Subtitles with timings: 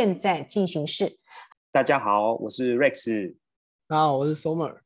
[0.00, 1.18] 现在进行式。
[1.70, 3.34] 大家好，我是 Rex。
[3.86, 4.78] 大家好，我是 Somer。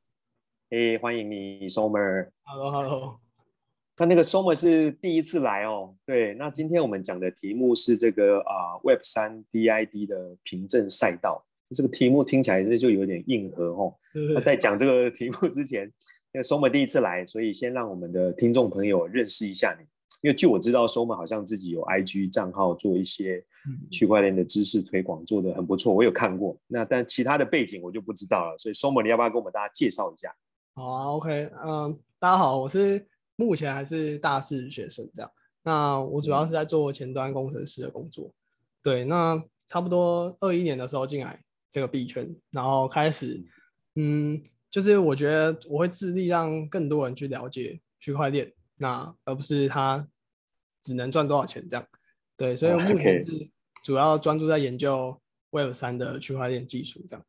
[0.71, 2.31] 哎，欢迎你，Somer。
[2.43, 3.21] Hello，Hello。
[3.97, 5.95] 那那个 Somer 是第一次来哦。
[6.05, 11.47] 对，那今天我们讲的题目是这个啊、呃、Web 三 DID 的凭证赛道。
[11.73, 13.95] 这个题目听起来这就有点硬核哦。
[14.35, 15.89] 那在讲这个题目之前，
[16.33, 19.87] 那个 Somer 第一次来，所以先让我们的听众朋友认识一下你。
[20.23, 23.45] 因为据我知道，Somer 好像自己有 IG 账号，做一些
[23.91, 25.93] 区块链的知识推广，做的很不错。
[25.93, 26.57] 我有看过。
[26.67, 28.59] 那但其他的背景我就不知道了。
[28.59, 30.35] 所以 Somer 你要不要跟我们大家介绍一下？
[30.75, 33.07] 好啊，OK，嗯，大家好，我是
[33.37, 35.31] 目前还是大四学生这样。
[35.63, 38.31] 那我主要是在做前端工程师的工作。
[38.83, 41.41] 对，那差不多二一年的时候进来。
[41.71, 43.45] 这个币圈，然后开始，
[43.97, 44.41] 嗯，
[44.71, 50.07] 就是我觉得我会致力让更多人去了解区块链，那而不是他
[50.81, 51.85] 只能赚多少钱这样。
[52.37, 53.51] 对，所以我目前是
[53.85, 55.17] 主要专注在研究
[55.51, 57.25] Web 三的区块链技术这样。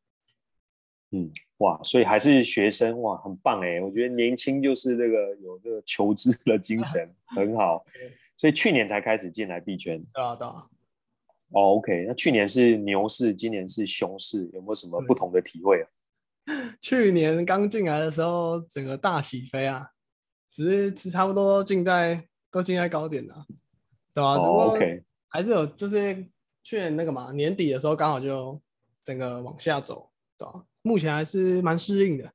[1.12, 7.86] 嗯，哇，所以还是学生哇，很棒哎，我觉得年轻就是这个有这个求知的精神， 很好。
[8.38, 10.04] 所以去年才开始进来币圈。
[10.14, 10.66] 对啊，对啊。
[11.50, 15.88] 哦，OK，那去年是牛市，今年是熊市，有没有什么不同的体会啊？
[16.82, 19.90] 去年刚进来的时候，整个大起飞啊，
[20.50, 23.46] 只是其实差不多进在都进在高点了，
[24.14, 24.34] 对吧？
[24.36, 26.28] 哦，OK，还是有就是
[26.66, 28.60] 去年那个嘛，年底的时候刚好就
[29.04, 30.66] 整个往下走，对吧？
[30.82, 32.34] 目前还是蛮适应的。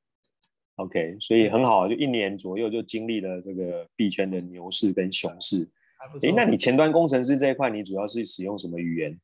[0.76, 5.69] OK，所以很好，就一年左右就经历了这个币圈的牛市跟熊市。
[6.22, 9.20] 诶，那你前端工程师这一块，你主要是使用什么语言？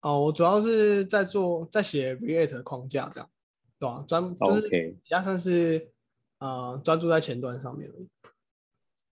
[0.00, 3.30] 哦，我主要是在做，在写 React 框架这样，
[3.78, 4.02] 对吧？
[4.08, 5.90] 专就是比较算是
[6.38, 7.90] 呃专注在前端上面。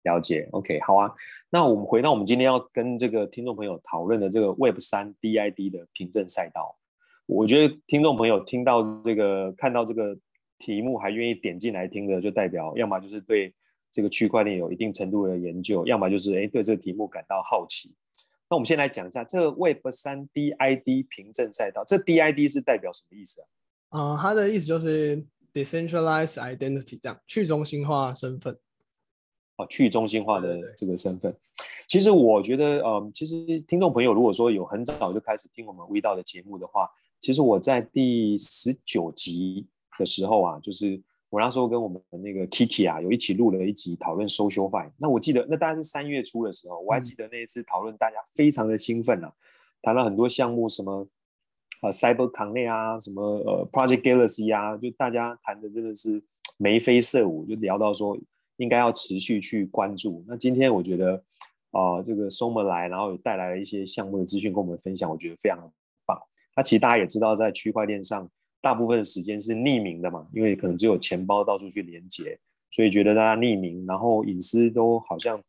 [0.06, 1.12] 了解，OK，好啊。
[1.50, 6.76] 那我们回到我们今天要跟这个听众朋友讨论的这个 Web 三 DID 的凭证赛道。
[7.26, 10.16] 我觉得听众朋友听到这个看到这个
[10.58, 13.52] 题目还愿意点进来听的，就代表要么就是对。
[13.92, 17.94] 这个区块链有一定程度的研究，要么就是哎对这个题目感到好奇。
[18.50, 23.46] 那我们先来讲一下这个 Web 三 DID 凭证赛道，这 DID 是代表什么意思啊？
[23.92, 25.24] 嗯、呃，它的意思就是
[25.54, 28.58] Decentralized Identity，这样去中心化身份。
[29.56, 31.34] 哦，去中心化的这个身份。
[31.86, 36.90] 其实我觉得，嗯，其实听众朋友如果说有很早就开始听我们 V 道的节目的话，
[37.20, 39.66] 其实我在第十九集
[39.98, 41.02] 的时候啊，就是。
[41.28, 44.88] 我那时候跟我们的那个 Kiki 啊，有一起录了一集讨论 SocialFi。
[44.96, 49.32] 那我记得，那大概是三月初的时候，我还记得那一次讨论，大家非常的兴奋啊，
[49.82, 51.06] 谈了很多项目，什么
[51.82, 56.22] 呃 CyberConnect 啊，什么呃 Project Galaxy 啊，就大家谈的真的是
[56.58, 58.16] 眉飞色舞，就聊到说
[58.56, 60.24] 应该要持续去关注。
[60.26, 61.14] 那今天我觉得
[61.70, 65.58] 啊、呃，这个 Somer 来，然后也带来了一些项目的资讯跟我们分享，我觉得非常
[66.04, 66.18] 棒。
[66.56, 68.28] 那其实大家也知道，在区块链上。
[68.62, 72.36] 大部分的时间是匿名的嘛，因为可能只有钱包到处去连接，
[72.72, 75.40] 所以觉得大家匿名，然后隐私都好像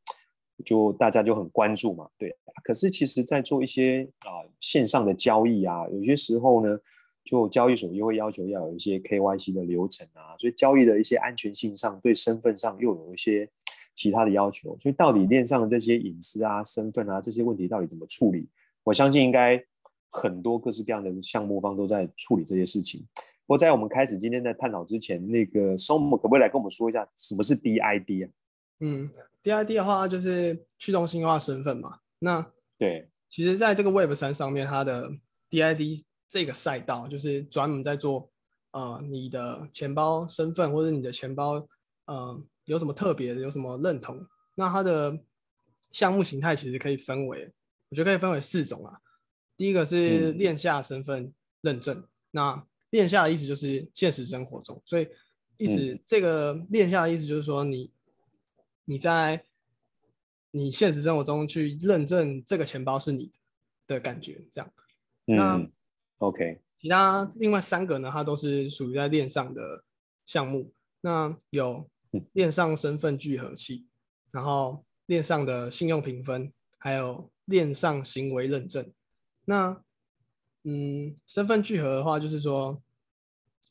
[0.63, 2.35] 就大家就很关注嘛，对。
[2.63, 6.78] 可是其实，在做一些啊、呃、线上的交易啊，有些时候呢，
[7.27, 13.47] 就交易所又会要求要有一些 KYC 的流程啊，所以交易的一些安全性上，对身份上又有一些
[13.93, 14.77] 其他的要求。
[14.79, 18.47] 所以到底链上的这些隐私啊、身份啊这些问题到底怎么处理？
[18.83, 19.61] 我相信应该。
[20.09, 23.05] 很多各式各样的项目方都在处理这些事情。
[23.45, 28.31] 不过在我们开始今天在探讨之前，那个 Somer 可不可以来跟我们说一下什么是 DID 啊？
[28.79, 29.11] 嗯
[29.44, 31.99] ，DID 的话就是去中心化身份嘛。
[32.19, 32.44] 那
[32.79, 35.12] 对，其实在这个 Web 三上面，它的
[35.51, 38.29] DID 这个赛道就是专门在做
[38.71, 41.68] 呃你的钱包身份或者你的钱包
[42.06, 44.25] 呃有什么特别的，有什么认同。
[44.56, 45.18] 那它的
[45.91, 47.51] 项目形态其实可以分为，
[47.89, 49.00] 我觉得可以分为四种啊。
[49.56, 55.07] 第一个是链下身份认证，嗯、那链下的意思就是现实生活中，所以
[55.57, 57.91] 意思、嗯、这个链下的意思就是说你
[58.85, 59.44] 你在
[60.51, 63.31] 你现实生活中去认证这个钱包是你
[63.88, 64.71] 的感觉，这样。
[65.25, 65.69] 嗯、那
[66.19, 69.83] OK，其他另外三个呢，它都是属于在链上的
[70.25, 70.71] 项目。
[71.01, 71.87] 那有
[72.33, 73.85] 链上身份聚合器，
[74.31, 78.91] 然后链上的信用评分，还有链上行为认证。
[79.45, 79.81] 那，
[80.63, 82.81] 嗯，身份聚合的话，就是说，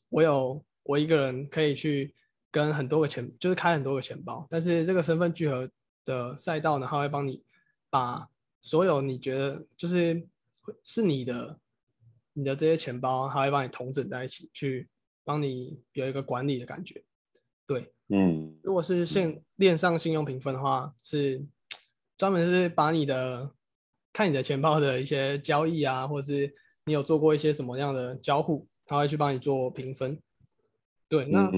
[0.09, 2.15] 我有我一个人可以去
[2.49, 5.69] 跟很多个钱，就是开很多个钱包，但是这个身份聚合
[6.05, 7.43] 的赛道呢，它会帮你
[7.89, 8.27] 把
[8.61, 10.25] 所有你觉得就是
[10.81, 11.59] 是你的，
[12.37, 14.87] 你的这些钱包，它会帮你统整在一起，去
[15.23, 17.03] 帮你有一个管理的感觉。
[17.65, 21.43] 对，嗯，如果是线链上信用评分的话，是
[22.15, 23.51] 专门是把你的
[24.13, 26.53] 看你的钱包的一些交易啊，或是
[26.85, 30.21] 你有做过一些什么样的交互，他会去帮你做评分。
[31.09, 31.51] 对，那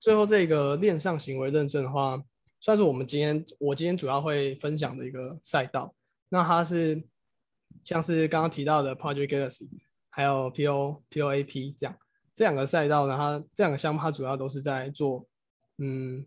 [0.00, 2.20] 最后这个链上行为认证的话，
[2.60, 5.94] 算是我们今天我今天主要会分享的一个赛道。
[6.28, 7.02] 那它是
[7.84, 9.68] 像是刚刚提到的 Project Galaxy，
[10.10, 11.96] 还有 PO POAP 这样
[12.34, 15.26] 这两个赛道呢，它这两个项目它主要都是在做。
[15.78, 16.26] 嗯，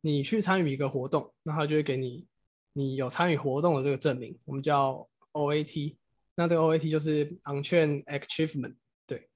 [0.00, 2.26] 你去参与一个活动，那它就会给你
[2.72, 5.96] 你有参与活动的这个证明，我们叫 OAT。
[6.34, 9.28] 那这个 OAT 就是 On-Chain Achievement，对，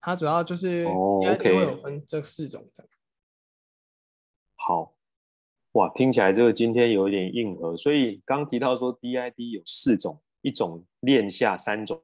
[0.00, 2.90] 它主要就是应该会有分这四种这样。
[4.54, 4.94] 好，
[5.72, 7.76] 哇，听起来这个今天有一点硬核。
[7.76, 12.02] 所以刚提到说 DID 有四种，一种链下，三种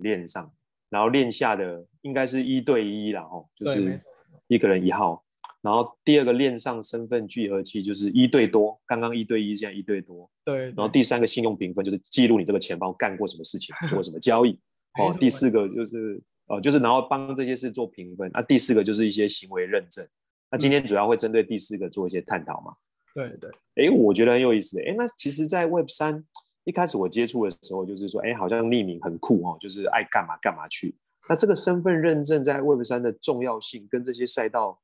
[0.00, 0.52] 链上，
[0.90, 4.00] 然后链下的应该是一对一啦，吼，就是
[4.48, 5.22] 一个人一号。
[5.62, 10.30] 然后第二个链上身份聚合器就是一对多，刚刚一对一，现在一对多。
[10.44, 10.66] 对。
[10.66, 14.52] 然后第三个信用评分就是记录你这个钱包干过什么事情，做什么交易。
[15.00, 15.12] 哦。
[15.18, 18.30] 第四个就是呃，就是然后帮这些事做评分。
[18.32, 20.06] 那、啊、第四个就是一些行为认证。
[20.52, 22.72] 那今天主要会针对第四个做一些探讨嘛？
[23.12, 23.50] 对对。
[23.74, 24.80] 哎，我觉得很有意思。
[24.82, 26.24] 哎，那其实，在 Web 三
[26.66, 30.94] 一开始我接触的时候，就是说，哎，好像匿名很酷哦，就是爱干嘛干嘛去。
[31.26, 34.78] 那这个身份认证在 Web 三的重要性跟这些赛道。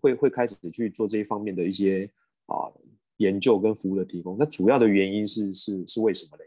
[0.00, 2.10] 会会开始去做这一方面的一些
[2.46, 2.72] 啊
[3.18, 6.44] 研究跟服务的提供，那主要的原因是是是为什么嘞？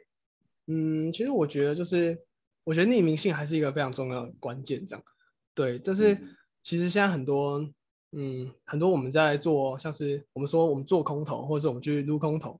[0.68, 2.20] 嗯，其实我觉得就是
[2.64, 5.06] 我觉得匿名性还是一个非常重要的关键，这样
[5.54, 6.18] 对，就是
[6.64, 7.60] 其实现在很多
[8.14, 12.60] 嗯很多我们在做像是我们说我们做空投，或者是我们去撸空投，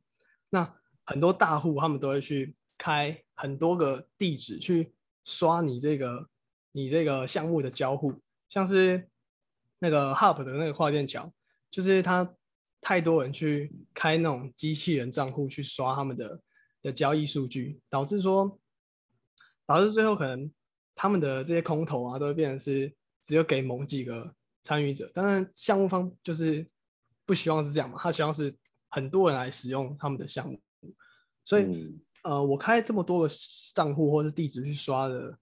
[0.52, 0.64] 那
[1.06, 4.94] 很多大户他们都会去开很多个地址去
[5.26, 6.28] 刷你这个
[6.72, 8.14] 你这个项目的交互，
[8.48, 9.08] 像是。
[9.84, 11.34] 那个 Hub 的那个跨链桥，
[11.72, 12.36] 就是他
[12.82, 16.40] 太多人去开那种机器人账户去刷他们的
[16.84, 18.60] 的交易数据，导致说，
[19.66, 20.52] 导致最后可能
[20.94, 22.94] 他们的这些空投啊，都会变成是
[23.24, 24.32] 只有给某几个
[24.62, 25.10] 参与者。
[25.16, 26.70] 当然，项目方就是
[27.26, 28.56] 不希望是这样嘛，他希望是
[28.92, 30.62] 很多人来使用他们的项目。
[31.52, 33.30] 所以，嗯、呃，我开这么多个
[33.76, 35.38] 账户或是地址去刷的，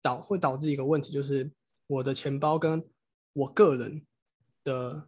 [0.00, 1.50] 导会导致一个问题，就是
[1.86, 2.82] 我的钱包跟
[3.34, 4.00] 我个人
[4.64, 5.06] 的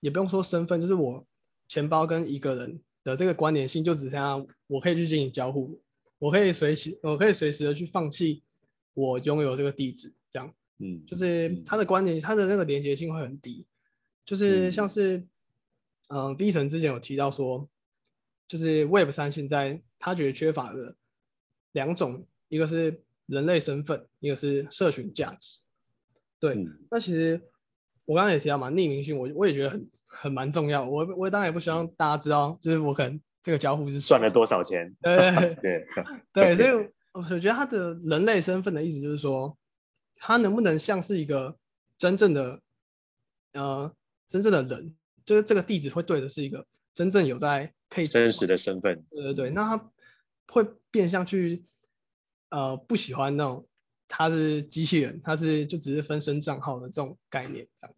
[0.00, 1.24] 也不用说身份，就是我
[1.68, 5.80] 钱包跟一个人的这个关联性，就只剩下我可以去进行交互，
[6.18, 8.42] 我可以随时我可以随时的去放弃
[8.92, 13.64] 我拥有这个地址，这样，嗯，就是它的关联，它的那个连接性会很低，
[14.24, 15.24] 就是像是，
[16.08, 17.68] 嗯，V 神之前有提到说，
[18.48, 20.94] 就是 Web 三现在他觉得缺乏的
[21.72, 25.60] 两种，一个是人类身份，一个是社群价值，
[26.38, 27.40] 对，嗯、那其实。
[28.08, 30.88] 我刚刚也提到嘛，匿名性我我也觉得很很蛮重要。
[30.88, 34.96] 我我当然也不希望大家知道，就是我可能这个交互是赚了多少钱。
[35.02, 35.84] 对对
[36.32, 39.58] 对，所以我觉得他的人类身份的意思就是说，
[40.14, 41.56] 他能不能像是一个
[41.98, 42.60] 真正的
[43.54, 43.92] 呃
[44.28, 49.04] 真正的人，就是这个地址会对的是一个真正有在可以真实的身份。
[49.10, 49.90] 对对对，那他
[50.48, 51.64] 会变相去
[52.50, 53.66] 呃不喜欢那种。
[54.08, 57.96] 他是机器人，他是就只是分身账号的这种概念，这样。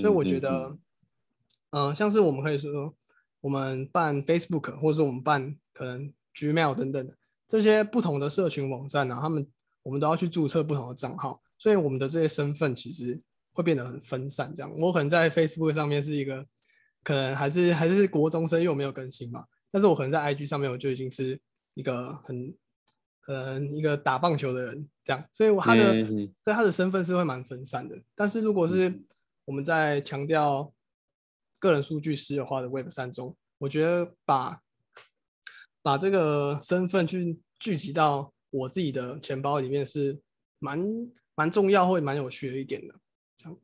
[0.00, 0.74] 所以我觉得，
[1.68, 2.94] 嗯，像是我们可以说，
[3.42, 7.14] 我们办 Facebook，或者说我们办可能 Gmail 等等的
[7.46, 9.46] 这些不同的社群网站呢，他们
[9.82, 13.20] 我们都要去注册不同的账号，所以我们的这些身份其实
[13.52, 14.50] 会变得很分散。
[14.54, 16.42] 这样，我可能在 Facebook 上面是一个，
[17.08, 21.40] 可能还是还是国中生，因为我没有更新嘛，但是我可能在 IG 上面我就已经是
[21.72, 22.54] 一个很。
[23.20, 27.94] 可能，一个打棒球的人这样，所以他的在、嗯、他的身份是会蛮分散的。
[28.14, 29.02] 但是如果是
[29.44, 30.72] 我们在强调
[31.58, 34.62] 个人数据私有化的 Web 三中，我觉得把
[35.82, 40.18] 把这个身份去聚集到我自己的钱包里面是
[40.58, 40.82] 蛮
[41.34, 42.94] 蛮重要，会蛮有趣的一点的。
[43.36, 43.58] 这样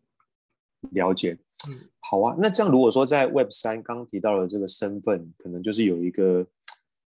[0.90, 1.38] 了解，
[1.70, 2.37] 嗯，好啊。
[2.38, 6.46] 那这样如果说在 Web 三刚提到的这个身份，可能就是有一个。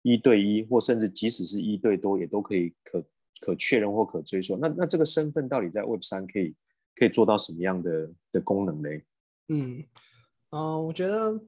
[0.03, 3.05] 一对一，或甚至即使是一对多，也都可以可
[3.41, 4.57] 可确认或可追溯。
[4.57, 6.55] 那那这个身份到底在 Web 三可以
[6.95, 8.88] 可以做到什么样的的功能呢？
[9.49, 9.85] 嗯，
[10.50, 11.43] 呃，我觉得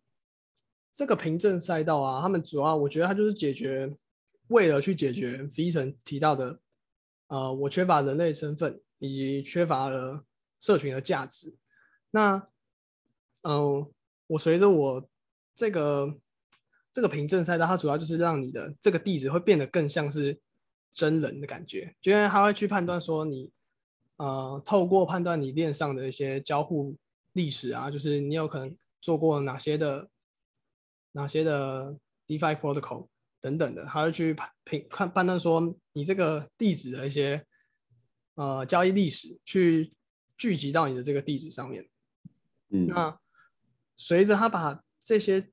[0.93, 3.97] 这个凭证赛道啊，他们主要我觉得它就是解决，
[4.49, 6.59] 为了去解决 V 神提到的，
[7.28, 10.25] 呃，我缺乏人类身份以及缺乏了
[10.59, 11.55] 社群的价值。
[12.11, 12.45] 那，
[13.49, 13.90] 嗯、呃，
[14.28, 15.09] 我随着我
[15.55, 16.14] 这个。
[16.90, 20.37] 这个凭证赛道，它主要就是让你的这个地址会变得更像是
[20.90, 23.52] 真人的感觉，就因为它会去判断说你，
[24.17, 26.97] 呃，透过判断你链上的一些交互
[27.35, 30.09] 历史啊，就是你有可能做过哪些的
[31.12, 33.07] 哪些的 DeFi protocol
[33.40, 37.45] 等等的，他会去判评判判断说你这个地址的一些
[38.35, 39.93] 呃交易历史，去
[40.37, 41.87] 聚集到你的这个地址上面。
[42.71, 43.17] 嗯，那
[43.99, 45.47] 随着他把这些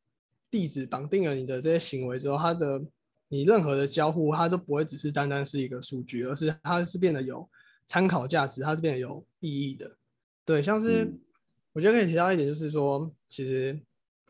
[0.49, 2.81] 地址绑定了你的这些行为之后，他的
[3.27, 7.49] 你任何的交互，它都不会只是单单是一个数据，而是它是变得有
[7.87, 9.97] 参考价值，它是变得有意义的。
[10.45, 11.11] 对，像是
[11.73, 13.77] 我觉得可以提到一点，就是说，其实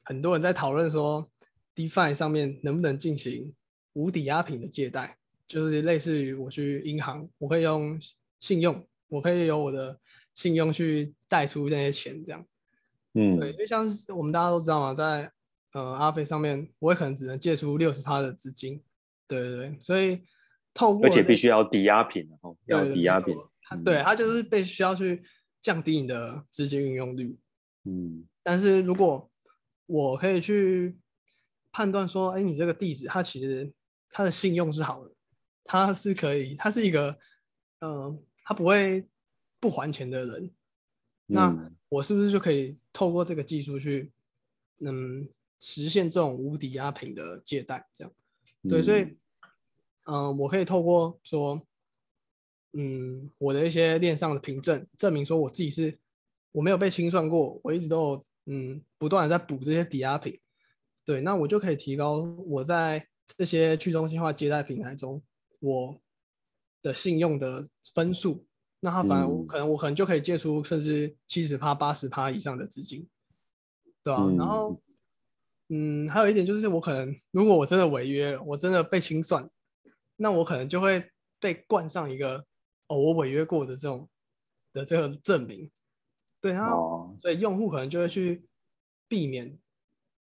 [0.06, 1.30] 很多人在讨论说
[1.76, 3.54] ，DeFi 上面能不能进行
[3.94, 8.00] 无抵押品的借贷，就是类似于我去银行，我可以用
[8.40, 10.00] 信用，我可以有我的
[10.34, 12.44] 信用去贷出那些钱，这样。
[13.16, 15.32] 嗯，对，因为像是我们大家都知道嘛，在
[15.74, 18.82] 呃阿飞上面，我也可能只能借出六十趴的资金，
[19.28, 20.22] 对对对，所以
[20.74, 25.24] 透过而且必须要抵押品哦，后要抵押品，它对它就是被需要去
[25.62, 27.38] 降低你的资金运用率，
[27.86, 29.32] 嗯，但是如果
[29.86, 30.98] 我可以去
[31.72, 33.72] 判断说，哎，你这个地址它其实
[34.10, 35.12] 它的信用是好的，
[35.64, 37.18] 它是可以，它是一个，
[37.80, 39.08] 嗯、呃，它不会
[39.60, 40.52] 不还钱的人，
[41.26, 41.50] 那。
[41.50, 44.12] 嗯我是不是就可以透过这个技术去，
[44.80, 45.30] 嗯，
[45.60, 47.88] 实现这种无抵押品的借贷？
[47.94, 48.12] 这样，
[48.68, 49.02] 对，所以，
[50.08, 51.62] 嗯、呃，我可以透过说，
[52.74, 55.98] 嗯，我的一些链上的凭证，证明说我自己是
[56.52, 60.38] 我没有被清算过，我一直都有，嗯，不断的在补这些抵押品，
[61.06, 65.24] 对，那我就可以提高我在这些去中心化借贷平台中
[65.60, 66.02] 我
[66.82, 67.64] 的信用的
[67.94, 68.46] 分数。
[68.86, 73.08] 那他反而我可能我可能就可以借出甚至七十趴八十趴以上的资金，
[74.04, 74.26] 对吧、啊？
[74.28, 74.80] 嗯、然后，
[75.70, 79.50] 嗯，还有一点就是我可能如果我真的违约了，我真的被清算，
[80.18, 81.04] 那我可能就会
[81.40, 82.46] 被冠上一个
[82.86, 84.08] 哦我违约过的这种
[84.72, 85.72] 的这个证明，
[86.40, 88.46] 对，然后、哦、所以用户可能就会去
[89.08, 89.58] 避免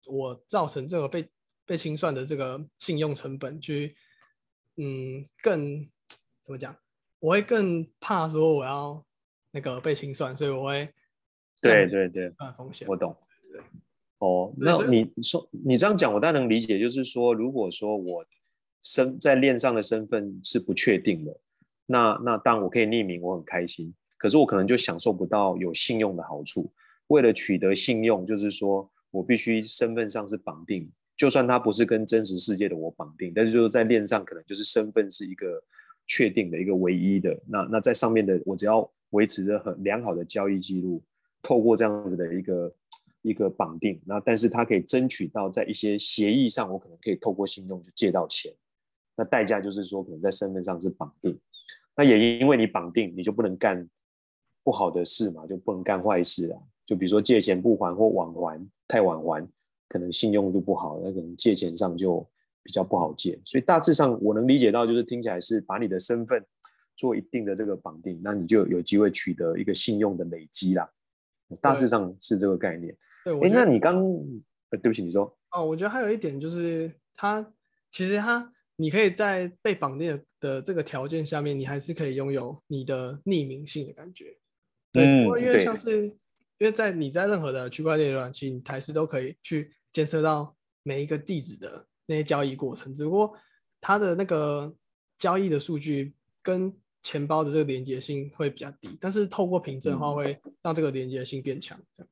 [0.07, 1.29] 我造成这个被
[1.63, 3.95] 被清算的这个信用成本，去
[4.77, 5.87] 嗯更
[6.43, 6.75] 怎么讲？
[7.19, 9.03] 我会更怕说我要
[9.51, 10.87] 那个被清算，所以我会
[11.59, 13.15] 对对对，风险我懂。
[13.51, 13.59] 对，
[14.19, 18.23] 哦，那你说你这样讲，我当然能理解，就是说，如果说我
[18.83, 21.39] 身在链上的身份是不确定的，
[21.87, 23.91] 那那当然我可以匿名，我很开心。
[24.17, 26.71] 可是我可能就享受不到有信用的好处。
[27.07, 35.63] 为了取得信用，就是说我必须身份上是绑定，就算它不是跟真实世界的我绑定，但是就是在链上可能就是身份是一个。
[36.07, 41.03] 确定的一个唯一的，那那在上面的，我只要维持着很良好的交易记录，
[41.41, 42.75] 透过这样子的一个
[43.21, 48.51] 一个绑定，那但是它可以争取到在一些协议上，我可能可以透过信用去借到钱，
[49.17, 51.37] 那代价就是说可能在身份上是绑定，
[51.95, 53.87] 那也因为你绑定，你就不能干
[54.63, 59.45] 不好的事嘛，就不能干坏事啊，就比如说借钱不还或晚还太晚还，
[59.89, 62.25] 可能信用就不好，那可能借钱上就。
[62.67, 66.45] 比较不好借，所以大致上我能理解到，就是听起来是把你的身份
[66.97, 70.89] 做一定的这个绑定，那你就有机会取得一个信用的累积啦。
[71.61, 72.93] 大致上是这个概念。
[73.23, 74.03] 对，哎，那你刚，
[74.71, 75.33] 呃，对不起，你说。
[75.51, 77.53] 哦，我觉得还有一点就是，它
[77.89, 84.35] 其实它你可以在被绑定的这个条件下面，你还是可以拥有你的匿名性的感觉。
[84.91, 86.05] 对，嗯、因为像是
[86.57, 91.85] 因为在你在任何的区块链浏览器，你还是都可以去监测到每一个地址的。
[92.07, 93.31] 那些交易过程，只不过
[93.79, 94.73] 它的那个
[95.19, 96.73] 交易的数据跟
[97.03, 102.09] 钱包的这个连接性会比较低，但是透过凭证的话，会让这个连接性变强，这样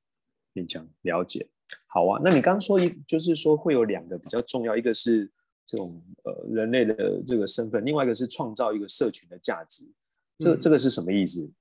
[0.54, 0.88] 变强。
[1.02, 1.50] 了解，
[1.88, 2.22] 好啊。
[2.24, 5.32] 那你刚刚说一，就是说会有两个比较重要，一个是
[5.66, 9.90] 这种呃人类的这个身份，另外一个是创造一个社群的价值。
[10.38, 11.52] 这个、这个是什么意思？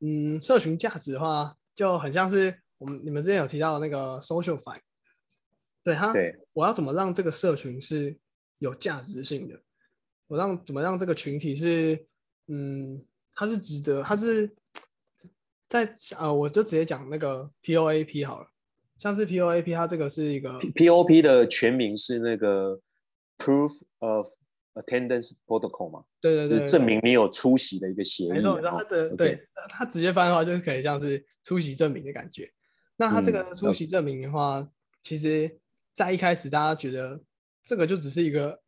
[0.00, 4.78] 嗯，社群价值的话，就很像是我们你们之前有提到的那个 SocialFi。
[5.84, 8.16] 对他，对，我要怎么让这个社群是
[8.58, 9.60] 有价值性的？
[10.26, 12.02] 我让怎么让这个群体是，
[12.46, 14.50] 嗯，它是值得，它是
[15.68, 18.48] 在呃，我就直接讲那个 POAP 好了，
[18.96, 22.80] 像是 POAP，它这个是一个 POP 的全名是那个
[23.36, 24.26] Proof of
[24.72, 26.04] Attendance Protocol 嘛？
[26.22, 28.30] 对对对，就是证明你有出席的一个协议。
[28.30, 32.50] 没错，它的、哦、对，它直接翻的话就是可以像是出席证明的感觉。
[32.96, 34.70] 那它这个出席证明的话，嗯、
[35.02, 35.60] 其实。
[35.94, 37.20] 在一开始，大家觉得
[37.62, 38.60] 这个就只是一个，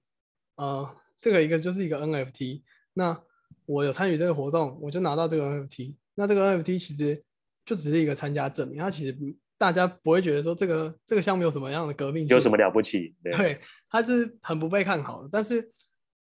[0.55, 2.63] 呃，这个一个就是一个 NFT。
[2.95, 3.21] 那
[3.67, 5.95] 我有参与这个活动，我就拿到这个 NFT。
[6.15, 7.23] 那这个 NFT 其实
[7.65, 9.15] 就只是一个参加证明，它其实
[9.59, 13.15] 大家不会觉得说这个这个项目有什么样的革命性，有什么了不起？
[13.23, 15.29] 对，对，它是很不被看好的。
[15.31, 15.69] 但是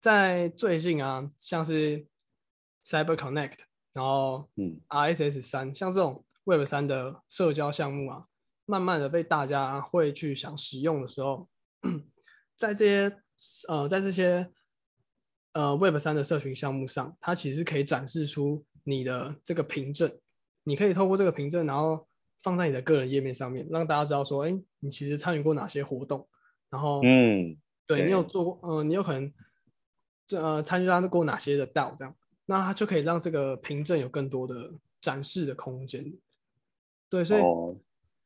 [0.01, 2.07] 在最近啊，像是
[2.85, 3.59] Cyber Connect，
[3.93, 8.25] 然后嗯，RSS 三像这种 Web 三的社交项目啊，
[8.67, 11.49] 慢慢的被大家会去想使用的时候，
[12.57, 13.19] 在这些
[13.69, 14.51] 呃在这些
[15.53, 20.11] 呃 Web 三的社群项目上，它其实可以展示出你的这个凭证，
[20.65, 22.07] 你可以透过这个凭证，然后
[22.43, 26.29] 放在你的个人页面上面，让大家知道说，哎，你其实参与过哪些活动，
[26.71, 29.33] 然后嗯，对，你有做过，呃，你有可能
[30.27, 32.15] 这呃参加过哪些的 DAO 这样。
[32.45, 36.13] 那它就可以让这个凭证有更多的展示的空间，
[37.09, 37.41] 对，所以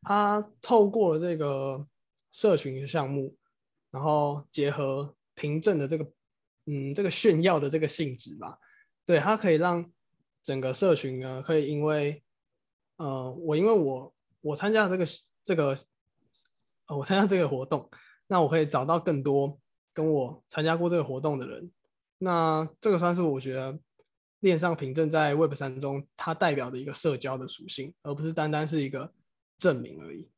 [0.02, 1.86] 它透过了这个
[2.30, 3.36] 社群项目，
[3.90, 6.10] 然后结合凭证的这个，
[6.66, 8.58] 嗯，这个炫耀的这个性质吧，
[9.04, 9.90] 对，它可以让
[10.42, 12.22] 整个社群呢，可以因为，
[12.96, 15.06] 呃，我因为我我参加这个
[15.44, 15.76] 这个，
[16.86, 17.90] 呃，我参加这个活动，
[18.26, 19.58] 那我可以找到更多
[19.92, 21.70] 跟我参加过这个活动的人，
[22.18, 23.78] 那这个算是我觉得。
[24.40, 29.10] 链上凭证在 Web 三中，它代表的一个社交的属性，而不是单单是一个
[29.58, 30.28] 证明而已。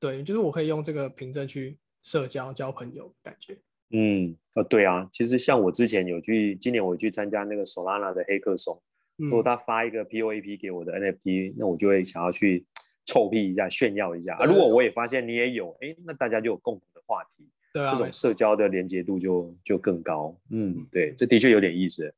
[0.00, 3.56] 对，就是我可以用这个凭证去社交、交朋友，感觉。
[3.90, 8.82] 嗯，哦，对啊，其实像我之前有去，今年我去参加那个 Solana 的黑客松，
[9.16, 12.64] 如果他发一个 POAP 给我的 NFT，那我就会想要去
[13.04, 14.44] 臭屁一下、炫耀一下啊。
[14.44, 20.34] 如果我也发现你也有，哎，那大家就有共同的话题，对啊，这种社交的连接度就就更高。
[20.50, 22.14] 嗯，对，这的确有点意思。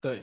[0.00, 0.20] 对。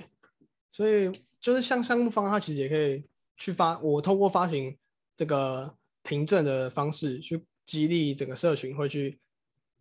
[0.72, 3.04] 所以就是像项目方，他其实也可以
[3.38, 4.76] 去发，我透过发行
[5.16, 9.18] 这个凭证的方式去激励整个社群，会去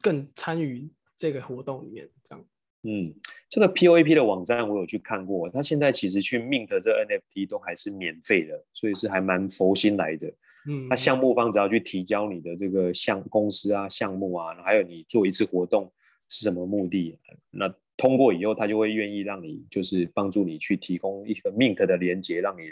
[0.00, 2.08] 更参与这个活动里面。
[2.22, 2.44] 这样，
[2.82, 3.14] 嗯，
[3.48, 10.32] 这个 POAP 的网站我有去看过，他现在其实去 mint 这 NFT 都还是免费的，所以是还蛮佛心来的。
[10.68, 15.92] 嗯，那项目方只要去提交你的这个项公司啊、项目啊，还有你做一次活动
[16.28, 17.18] 是什么目的，
[17.50, 17.74] 那。
[17.98, 22.62] 通过以后，他就会愿意让你，就是帮助你去提供一个 mint 的连接，让你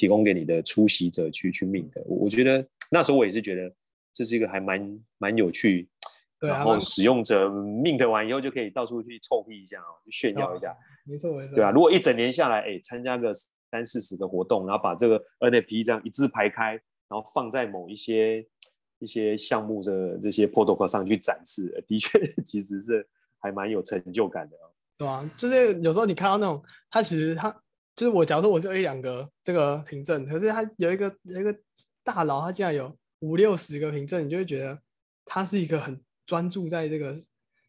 [0.00, 1.92] 提供给你的出席者去去 mint。
[2.06, 3.70] 我觉得那时候我也是觉得
[4.14, 5.86] 这是一个还蛮蛮有趣，
[6.40, 13.30] 然后使用者 mint 完以后就可以到处去臭屁一下哦，去炫耀一下，没错没错，对啊，如果一整年下来，哎，参加个
[13.70, 16.72] 三四十个活动，然后把这个 NFT 这样一字排开，
[17.08, 18.46] 然后放在某一些
[19.00, 23.06] 一些项目的这些 protocol 上去展示， 的确其实是。
[23.42, 27.48] 还蛮有成就感的哦，对啊，就是有时候你看到那种，他其实他
[28.00, 31.54] 就是我，假如说我是有一两个这个凭证，可是他有一个有一个
[32.02, 34.80] 大佬，他竟然有五六十个凭证，你就会觉得
[35.26, 37.14] 他是一个很专注在这个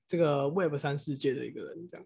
[0.07, 2.05] 这个 Web 三世界的一个人，这样。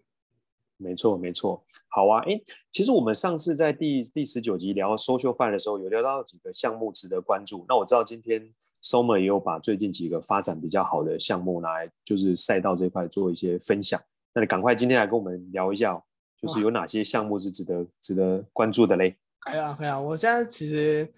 [0.76, 1.64] 没错，没错。
[1.86, 2.32] 好啊，哎，
[2.72, 7.64] 其实我们上次在第第十九集聊 SocialFi 的时候，有聊到几个项目值得关注。
[7.68, 8.52] 那我知道今天。
[8.82, 14.00] Somer 也有把最近几个发展比较好的项目拿来，就是赛道这块做一些分享。
[14.32, 16.00] 那你赶快今天来跟我们聊一下，
[16.46, 19.16] 就是有哪些项目是值得值得关注的嘞？
[19.40, 19.98] 可以啊，可以啊。
[19.98, 21.12] 我现在其实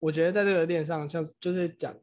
[0.00, 1.94] 我觉得在这个链上，像就是讲，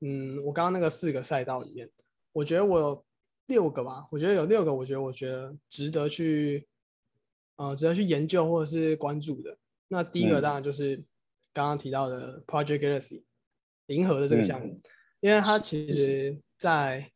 [0.00, 1.88] 嗯，我刚刚那个四个赛道里面，
[2.32, 3.04] 我觉得我有
[3.46, 4.06] 六个吧。
[4.10, 6.66] 我觉得有六个，我觉得我觉得值得去，
[7.56, 9.56] 呃，值得去研究或者是关注的。
[9.88, 10.96] 那第一个当然就是
[11.52, 13.22] 刚刚提到的 Project Galaxy。
[13.88, 14.82] 银河的这个项目，嗯、
[15.20, 17.08] 因为它其实，在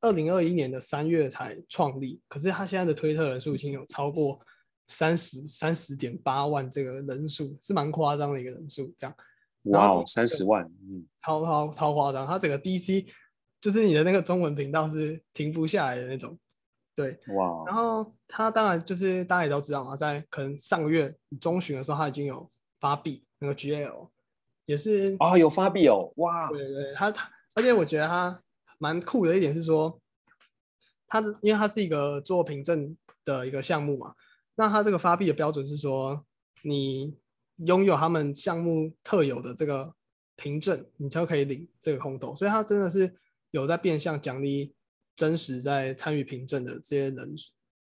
[0.00, 4.38] 二零二一年的三月才创立，可是他现在的推特人数已经有超过
[4.86, 8.94] 三十三十点八万，这个人数是蛮夸张的一个人数。
[8.96, 9.16] 这样，
[9.64, 12.26] 哇，三十万，嗯，超超超夸张。
[12.26, 13.06] 他整个 DC
[13.60, 16.38] 就是你的那个中文频道是停不下来的那种，
[16.94, 17.64] 对，哇。
[17.66, 22.48] 然后他当然就是大家也都知道嘛，在可能上个月中旬的时候，他已经有
[22.80, 24.08] 发币那个 GL。
[24.66, 26.50] 也是啊、哦，有发币哦，哇！
[26.50, 28.38] 对对，他他，而且我觉得他
[28.78, 30.00] 蛮酷的一点是说，
[31.06, 34.14] 它的因为它是一个做凭证的一个项目嘛，
[34.54, 36.24] 那它这个发币的标准是说，
[36.62, 37.16] 你
[37.66, 39.92] 拥有他们项目特有的这个
[40.36, 43.14] 凭证，你才可以领这个空投，所以它真的是
[43.50, 44.74] 有在变相奖励
[45.14, 47.34] 真实在参与凭证的这些人，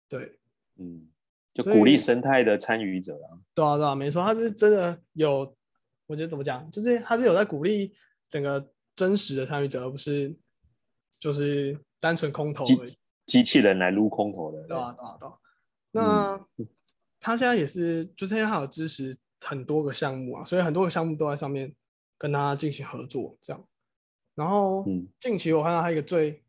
[0.09, 0.39] 对，
[0.79, 1.09] 嗯，
[1.53, 5.57] 就鼓励生态的参与者啊，对啊对啊，没错，他是真的有。
[6.09, 7.95] 我觉得怎么讲，就是他是有在鼓励
[8.29, 10.37] 整个真实的参与者，而不是
[11.23, 12.99] 就是单纯空投而已。
[13.27, 15.39] 机器人来撸空投的，对啊，对啊，对啊。
[15.93, 16.67] 那、嗯、
[17.21, 21.73] 他现在也是，就是因为他有支持很多个项目啊，所以很多个项目都在上面
[22.19, 23.65] 跟他进行合作，这样。
[24.35, 24.85] 然后
[25.21, 26.43] 近期我看到他一个最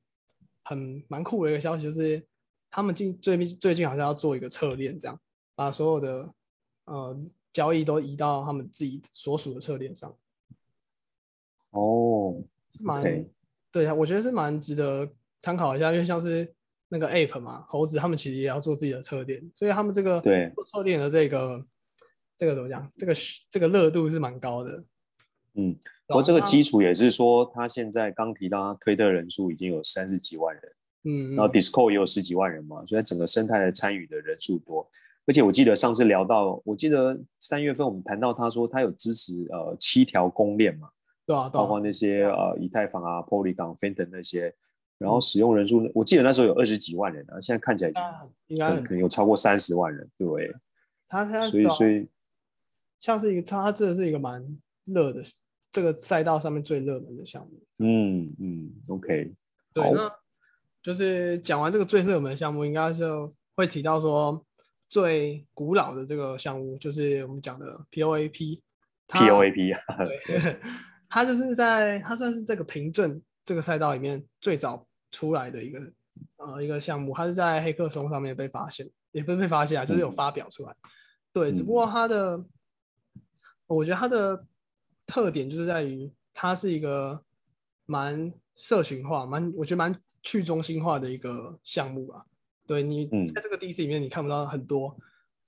[0.63, 2.25] 很蛮酷的一个消息，就是
[2.71, 5.19] 他们近最最近好像要做一个侧链，这样
[5.53, 6.33] 把所有的
[6.85, 7.23] 呃。
[7.53, 10.11] 交易都移到他们自己所属的侧链上。
[11.69, 12.43] 哦，
[12.79, 13.27] 蛮 Okay.
[13.73, 15.09] 对啊，我觉得是蛮值得
[15.41, 16.49] 参考一下，因为像是
[16.89, 21.65] 那个 App 嘛，猴子他们其实也要做自己的侧链，所以他们这个做侧链的这个
[22.37, 22.89] 这个怎么讲？
[22.95, 23.13] 这个
[23.49, 24.83] 这个热度是蛮高的。
[25.55, 25.75] 嗯，
[26.07, 30.63] 不过这个基础也是说，他现在刚提到他推特人数已经有三十几万人，
[31.05, 34.87] 嗯，然后 Discord 也有十几万人嘛，所以整个生态的参与的人数多。
[35.25, 40.89] 而且我记得上次聊到，我记得三月份我们谈到他说他有支持呃七条公链嘛，
[41.25, 44.53] 对啊，包括那些呃以太坊啊、Polygon、Phantom 那些，
[44.97, 47.91] 然后使用人数，我记得那时候有二十几万人啊，现在看起来
[48.47, 50.53] 应该可能有超过三十万人，对。
[51.07, 52.07] 他他所以所以
[52.99, 54.43] 像是一个他这是一个蛮
[54.85, 55.21] 热的
[55.71, 57.51] 这个赛道上面最热门的项目。
[57.79, 59.31] 嗯嗯，OK，
[59.73, 60.11] 对，那
[60.81, 64.43] 就是讲完这个最热门的项目，应该就会提到说。
[64.89, 68.61] 最古老的这个项目就是我们讲的 POAP。
[69.07, 70.55] POAP 啊，对，
[71.13, 75.79] 它就是在它算是这个凭证这个赛道里面最早出来的一个
[76.37, 80.71] 呃一个项目，它是在黑客松上面被发现，也不是被发现啊，就是有发表出来。
[80.71, 80.89] 嗯、
[81.31, 82.47] 对，只不过它的，嗯、
[83.67, 84.43] 我觉得它的
[85.05, 87.23] 特点就是在于它是一个
[87.85, 92.25] 蛮社群化、蛮我觉得蛮去中心化的一个项目啊。
[92.65, 94.97] 对，你在这个 DC 里面，你看不到很多，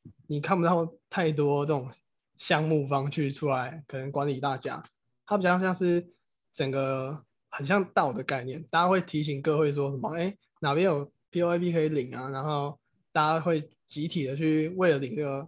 [0.03, 1.89] 嗯、你看不到太多这种
[2.37, 4.83] 项目方去出来，可能管理大家，
[5.25, 6.05] 它比较像是
[6.53, 10.09] 整个很像道的概念，大家会提醒各位说什么？
[10.15, 12.29] 哎，哪边有 POAP 可以领啊？
[12.29, 12.77] 然后
[13.11, 15.47] 大家会集体的去为了领这个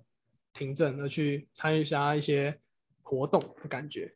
[0.53, 2.59] 凭证而去参与下一些
[3.01, 4.13] 活动的感觉。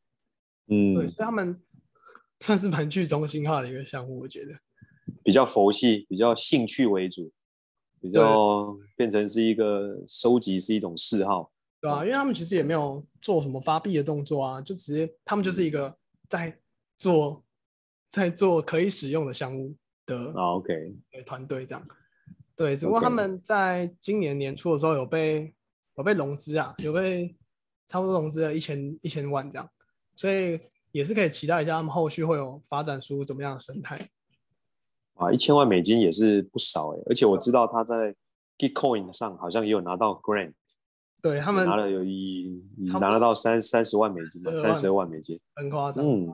[0.67, 1.59] 嗯，对，所以他们
[2.39, 4.53] 算是蛮去中心化的一个项目，我觉得
[5.23, 7.31] 比较佛系，比较兴趣为主。
[8.03, 11.50] 比较变成是一个收集是一种嗜好，
[11.81, 15.93] 对啊，因为他们其实也没有做什么发币的动作啊，就直接他们就是一个
[16.29, 16.55] 在
[16.95, 17.43] 做
[18.07, 21.87] 在做可以使用的项目的啊，OK，团队这样，
[22.55, 25.51] 对，只不过他们在今年年初的时候有被
[25.97, 27.35] 有被融资啊，有被
[27.87, 29.67] 差不多融资了一千一千万这样，
[30.15, 30.59] 所以
[30.91, 33.97] 也是可以期待一下他们后续会有发展出怎么样的生态。
[35.15, 38.15] 啊，一千万美金也是不少哎，而且我知道他在
[38.57, 40.53] Gitcoin 上好像也有拿到 Grant，
[41.21, 42.63] 对他们拿了有一
[42.99, 46.05] 拿得到三三十万美金吧，三十二万美金，很夸张。
[46.05, 46.33] 嗯，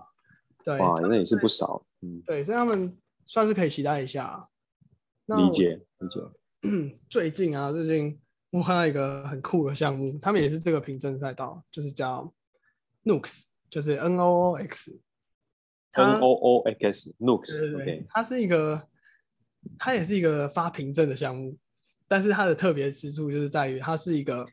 [0.63, 1.85] 对，哇，那也是不少。
[2.01, 2.95] 嗯，对，所以他们
[3.25, 4.47] 算是可以期待一下。
[5.25, 6.21] 理解理解。
[7.09, 8.17] 最近啊，最近
[8.49, 12.33] 我看到一个很酷的项目，他们也是这个凭证赛道，就是叫
[13.03, 14.99] Nooks，就是 N O O X。
[15.93, 18.87] N O O X Nooks，OK，它是一个，
[19.79, 21.57] 它也是一个发凭证的项目，
[22.07, 24.45] 但是它的特别之处就是在于它是一个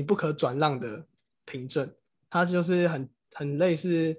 [0.00, 1.04] 你不可转让的
[1.44, 1.94] 凭证，
[2.30, 4.16] 它就是很很类似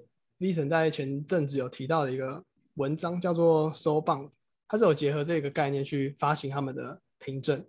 [0.54, 2.40] 神在前阵子有提到的一个
[2.74, 4.30] 文章，叫做 Soulbound，
[4.68, 7.66] 它是有结合这个概念去发行他们的凭证。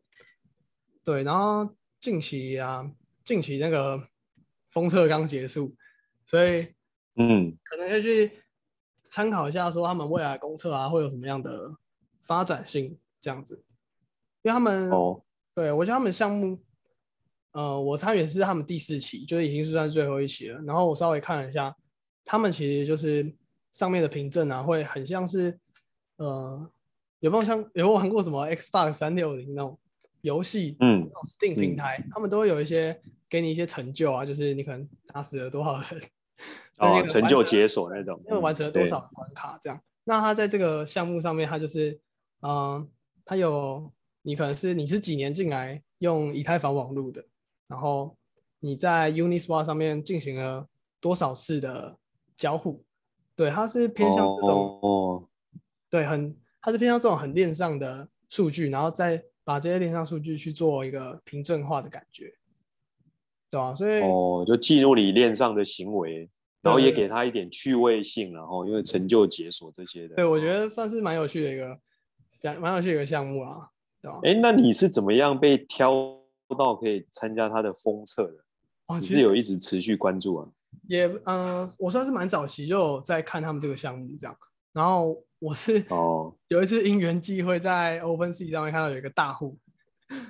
[1.04, 1.68] 对，然后
[2.00, 2.88] 近期啊，
[3.26, 4.08] 近期那个
[4.70, 5.76] 封测刚结束，
[6.24, 6.68] 所以
[7.16, 8.32] 嗯，可能会去。
[9.06, 11.76] 参考一下，说他们未来公测啊会有什么样的
[12.22, 13.64] 发展性这样子，
[14.42, 15.22] 因为他们哦，
[15.54, 16.58] 对我觉得他们项目，
[17.54, 20.62] 呃，我参与的是他们第四期，就是已经是算最后一期了。
[20.62, 21.76] 然后我稍微看了一下，
[22.26, 23.34] 他们其实就是
[23.72, 25.58] 上面的凭证啊，会很像是，
[26.18, 26.70] 呃，
[27.20, 29.80] 有没有像有没有玩过什么 Xbox 三六零那种
[30.22, 30.76] 游戏？
[30.80, 36.02] 嗯那种，Steam 平台，嗯、他们都会有一些给你一些成就啊，就是你可能打死了多少人。
[36.78, 39.80] 哦，成就解锁那种，因为完成了多少关卡这样。
[40.06, 41.92] 那他在这个项目上面，他就是，
[42.42, 42.88] 嗯、呃，
[43.24, 47.24] 他有你可能是你是几年进来用以太坊网络的，
[47.68, 48.16] 然后
[48.60, 50.68] 你在 Uniswap 上面进行了
[51.00, 51.98] 多少次的
[52.36, 52.84] 交互，
[53.36, 55.28] 对，它是偏向这种，
[55.90, 62.34] 对，很，它是偏向这种很链上的数据，然后再把这些链上数据去做一个凭证化的感觉，
[63.50, 63.76] 对吧？
[63.76, 66.30] 所以哦，就记录你链上的行为。
[66.62, 71.78] 然后也给他一点趣味性，然后因为成就解锁这些的，对，我觉得算是蛮有趣的一个，
[72.62, 73.68] 蛮有趣的一个项目啊，
[74.02, 74.20] 对吧？
[74.24, 75.92] 哎，那你是怎么样被挑
[76.54, 78.38] 到可以参加他的封测的？
[78.88, 80.48] 哦，你是有一直持续关注啊？
[80.88, 84.36] 也，嗯、呃，我算是蛮早期就在看他们这个项目这样。
[84.72, 89.58] 然后我是哦， 有一次因缘际会在 OpenSea 上面看到有一个大户，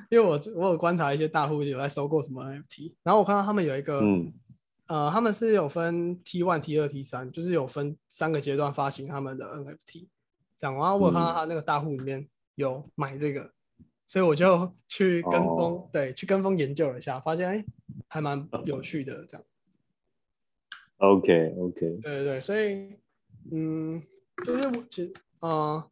[0.09, 4.33] 因为我我有观察一些大户有在收购什么 NFT，然后我看到他们有一个嗯。
[4.87, 10.07] 呃，他们是有分 T one、T 二、T 三，就是有分三个阶段发行他们的 NFT。
[10.57, 13.51] 这样，然后我有看到他那个大户里面有买这个，嗯、
[14.05, 17.65] 所以我就去跟风，哦、对，去跟风研究了一下，发现哎，
[18.07, 19.45] 还蛮有趣的这样。
[20.97, 21.79] OK OK。
[21.79, 22.95] 对对对，所以
[23.51, 24.01] 嗯，
[24.45, 25.83] 就是我其实呃，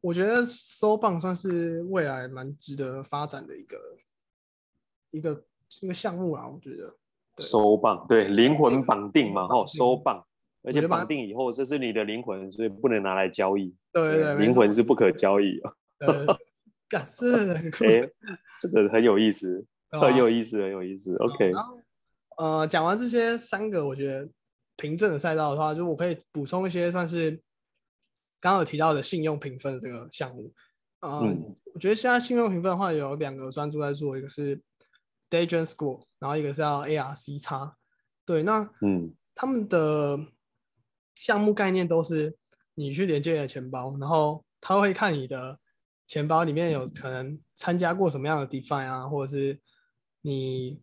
[0.00, 3.78] 我觉得 Soulbound 算是未来蛮值得发展的一个
[5.10, 5.44] 一个
[5.80, 6.94] 一个项目啊，我觉得。
[7.38, 10.24] 收棒，对，灵魂绑定嘛，吼，收棒，
[10.62, 13.74] 而且绑定以后，这是你的灵魂，所以不能拿来交易。
[13.92, 15.74] 对对对，灵魂是不可交易啊。
[15.98, 16.53] 呃，感是
[16.98, 17.84] 很酷。
[17.84, 18.00] 哎，
[18.60, 21.14] 这个很有意思， 很有意思，很有意思。
[21.16, 21.80] OK，然后
[22.36, 24.28] 呃，讲完这些三个，我觉得
[24.76, 27.30] 凭证的赛道的话，就我可以补充一些，算是
[28.40, 30.52] 刚刚有提到的信用评分这个项目。
[31.00, 34.60] 呃、嗯，我觉得现在信用评分的话，有两个专注在做，一个是
[35.28, 37.76] Daydream Score，然后一个是叫 ARC 叉。
[38.24, 40.18] 对，那嗯，他们的
[41.14, 42.34] 项目概念都是
[42.74, 45.58] 你去连接你的钱包，然后他会看你的
[46.06, 49.60] 钱包里面有可能参加过什么样的 DeFi 啊，或者是
[50.22, 50.80] 你，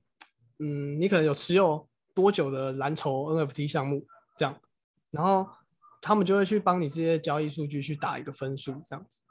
[0.60, 4.06] 嗯，你可能有持有多久的蓝筹 NFT 项目
[4.36, 4.60] 这样，
[5.10, 5.48] 然后
[6.02, 9.22] 他们就会去帮你这些交易数据去打一个分数这样子，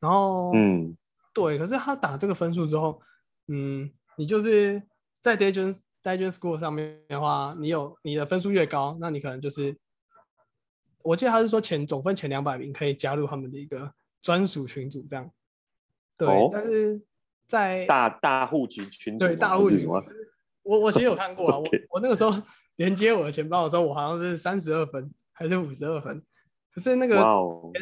[0.00, 0.96] 然后，嗯，
[1.32, 3.00] 对，可是他打这个分数之后，
[3.48, 4.82] 嗯，你就是
[5.20, 9.78] 在 Datejust Datejust Score 上面的话，你有你的分数越高，那你可能就是。
[11.04, 15.30] 我记得他是说前总分前两百名可以加入他们的一个专属群组，这样。
[16.16, 17.00] 对，哦、但是
[17.46, 19.88] 在大大户群群组对大户群，
[20.62, 22.42] 我我其实有看过啊，我我那个时候
[22.76, 26.22] 连接我的钱包的时候，我好像是三十二分还是五十二分，
[26.74, 27.72] 可是那个，Wow.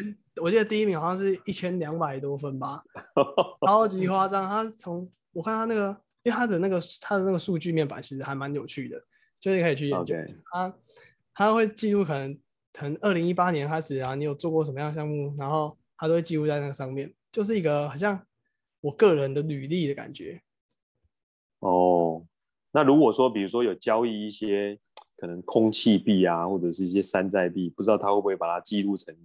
[0.41, 2.83] 我记得第一名好像是一千两百多分吧，
[3.65, 4.47] 超级夸张。
[4.47, 5.89] 他从我看他那个，
[6.23, 9.01] 因为他的那个他的那个数据面板其实还蛮有趣的，
[9.39, 10.15] 就是可以去研究.
[10.51, 10.75] 他，
[11.33, 12.39] 他会记录可能。
[12.73, 15.33] 从二零一八年开始啊，你有做过什么样的项目？
[15.39, 18.21] 然后他都会记录在那个上面，就是一个好像
[18.81, 20.41] 我个人的履历的感觉。
[21.59, 22.25] 哦，
[22.71, 24.77] 那如果说，比如说有交易一些
[25.15, 29.15] 可能空气币啊，或者是一些山寨币，不知道他会不会把它记录成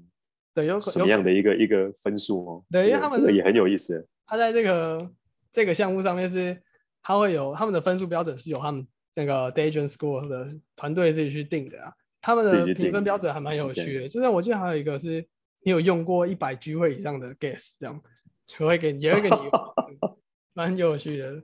[0.55, 2.65] 对，有什么样的一个一个分数哦？
[2.71, 4.07] 对，因为他们这个也很有意思。
[4.27, 5.11] 他在这个
[5.51, 6.63] 这个项目上面是，
[7.03, 11.93] 他会有他们的分数标准是由他们那个 Datejust Score 的团队自己去定的啊。
[12.21, 15.27] 他们的评分标准还蛮有趣的，就是我记得还有一个是，
[15.64, 18.01] 你有用过一百 G 会以上的 gas，这样
[18.46, 19.37] 就会给你也会给你
[20.55, 21.42] 蛮有趣的。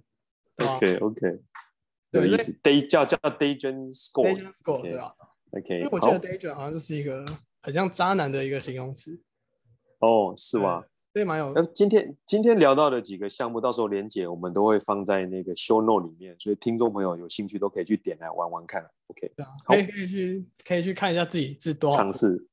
[0.57, 1.41] OK OK，
[2.11, 2.53] 有意思。
[2.63, 5.13] Day 叫叫 Datejust Score，对啊。
[5.53, 7.25] OK，因为我记得 Daydream 好像就是一个
[7.63, 9.19] 很像渣男的一个形容词。
[10.01, 10.85] 哦，是吗？
[11.13, 11.53] 对，蛮有。
[11.55, 18.83] 那今天今天聊到的几个项目，到时候连结我们都会放在那个 show note 里面，所以听众朋友有兴趣都可以去点来玩玩看。
[19.07, 22.47] OK，对啊，可以可以去可以去看一下自己是多尝试。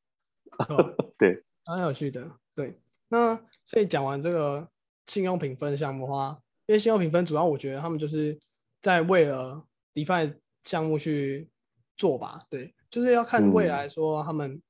[1.17, 2.30] 对， 蛮有趣的。
[2.54, 4.67] 对，那所以讲完这个
[5.08, 8.38] 信用评分项目的话，因为信用评分主要我觉得他们就是
[8.82, 11.49] 在为了 DeFi 项目去
[11.97, 12.43] 做吧。
[12.49, 14.62] 对，就是要看未来说他们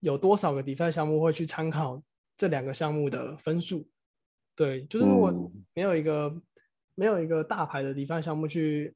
[0.00, 2.02] 有多少个 DeFi 项目会去参考。
[2.36, 3.86] 这两个项目的分数，
[4.56, 5.32] 对，就是如果
[5.72, 6.42] 没有一个、嗯、
[6.96, 8.92] 没有一个大牌的 DeFi 项目去，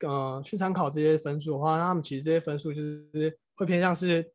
[0.00, 4.34] 呃，去参考这些分数的话，那他们其实这些分数就是会偏向是，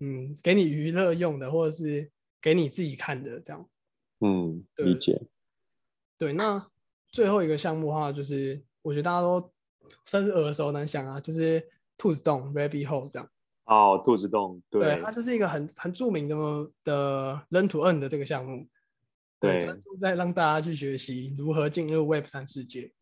[0.00, 2.10] 嗯，给你娱乐用的，或者是
[2.40, 3.68] 给你自己看的这样。
[4.20, 5.22] 嗯，理解。
[6.18, 6.68] 对，那
[7.08, 9.52] 最后一个项目的话，就是我觉得大家都
[10.04, 13.28] 算是耳熟能详啊，就是兔子洞 Rabbit Hole 这样。
[13.64, 16.36] 哦，兔子洞，对，对，它就是一个很很著名的
[16.82, 18.66] 的 Learn to Earn 的这个项目，
[19.38, 22.92] 对，专注在让大家去学习如何进入 Web 三世界。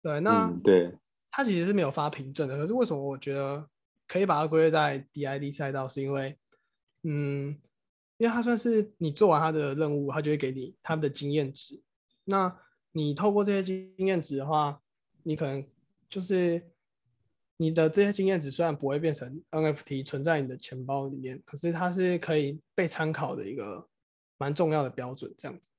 [0.00, 0.96] 对，那、嗯、对，
[1.30, 3.68] 它其实是没有发凭证的，可是为什么我觉得
[4.08, 5.86] 可以把它归类在 DID 赛道？
[5.86, 6.36] 是因为，
[7.04, 7.56] 嗯，
[8.16, 11.80] 因为它算是你做完它的任务，它就会给你他们的经验值。
[12.24, 12.58] 那
[12.90, 14.80] 你透过这些经验值的话，
[15.22, 15.64] 你可能
[16.08, 16.60] 就是。
[17.60, 23.84] 你的这些经验值虽然不会变成 NFT 存在你的钱包里面，可是它是可以被参考的一个
[24.36, 25.72] 蛮重要的标准，这样子。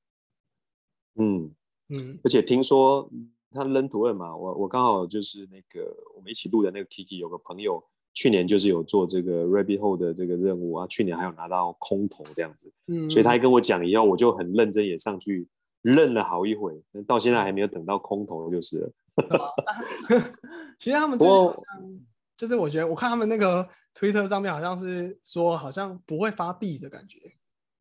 [1.15, 1.55] 嗯
[1.87, 3.09] 嗯，而且听说
[3.51, 7.81] 他 Learn to Earn 嘛，我我刚好就是那个我们一起录的那个 Kiki 有个朋友
[8.19, 12.69] 去年就是有做这个 Rabbit Hole 的这个任务啊，去年还有拿到空投这样子。
[12.87, 15.47] 嗯，所以他一跟我讲以后，我就很认真也上去
[15.83, 18.91] 认了好一会，到现在还没有等到空投就是了。
[20.77, 21.99] 其实他们最近好像
[22.35, 27.19] 就是，我觉得我看他们那个推特上面好像是说，好像不会发币的感觉。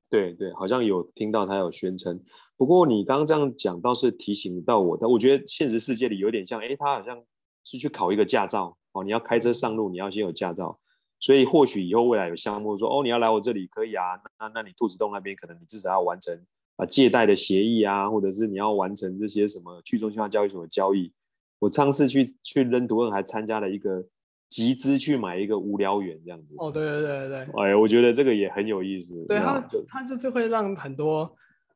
[0.08, 2.22] 对对，好像有听到他有宣称。
[2.56, 7.20] 不过你刚刚这样讲倒是提醒到我，但我觉得现实世界里有点像，哎，他好像
[7.64, 10.78] 是去考一个驾照哦，你要开车上路，你要先有驾照。
[11.20, 14.04] 所以或许以后未来有项目说，哦，你要来我这里可以啊，
[14.38, 16.32] 那那你兔子洞那边可能你至少要完成
[16.76, 21.12] 啊借贷的协议啊，或者是你要完成这些什么去中心化交易所的交易。
[21.58, 24.04] 我上次去去 Learn to Earn 还参加了一个
[24.48, 26.54] 集资去买一个无聊园这样子。
[26.58, 27.64] 哦，对对对对对。
[27.64, 29.26] 哎，我觉得这个也很有意思。
[29.26, 31.28] 对他，他就是会让很多，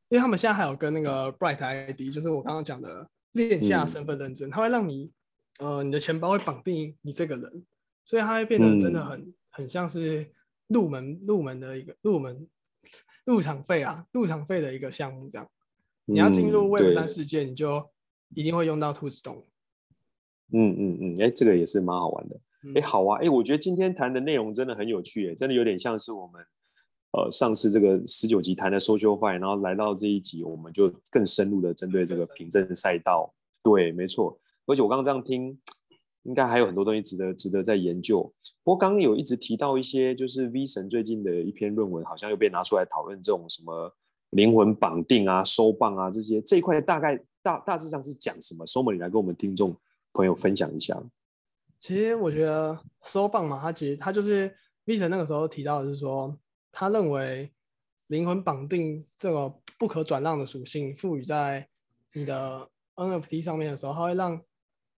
[0.08, 5.10] 因为他们现在还有跟那个 Bright ID，就是我刚刚讲的链下身份认证，他、嗯、会让你
[5.62, 7.64] 呃，你的钱包会绑定你这个人，
[8.04, 10.26] 所以它会变得真的很、嗯、很像是
[10.66, 12.48] 入门入门的一个入门
[13.24, 15.48] 入场费啊，入场费的一个项目这样。
[16.04, 17.88] 你要进入 Web 三世界，你就
[18.34, 19.44] 一定会用到 TwoStone。
[20.52, 22.36] 嗯嗯嗯，哎、欸，这个也是蛮好玩的。
[22.74, 26.44] 哎、欸，好啊，哎、欸，我觉得今天谈的内容真的很有趣，哎，真的有点像是我们
[27.12, 33.32] 呃上次这个十九集谈的 SocialFi，然后来到这一集，我们就更深入的针对这个凭证赛道。
[33.62, 34.36] 对，没错。
[34.66, 35.58] 而且我刚刚这样听，
[36.22, 38.22] 应该还有很多东西值得值得再研究。
[38.62, 43.92] 不过刚刚有一直提到一些，就是 V 神最近的一篇论文，好像又被拿出来讨论这种什么
[44.30, 49.76] 灵魂绑定啊、收棒啊这些，这一块大概大大致上是讲什么？Somer，你来跟我们听众
[50.12, 51.02] 朋友分享一下。
[51.80, 56.38] 其实我觉得收棒嘛，他其实他就是 V 神那个时候提到的是说，
[56.70, 57.52] 他认为
[58.06, 61.68] 灵魂绑定这个不可转让的属性赋予在
[62.14, 64.40] 你的 NFT 上面的时候，它会让